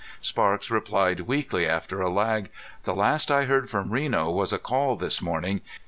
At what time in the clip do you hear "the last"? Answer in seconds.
2.85-3.29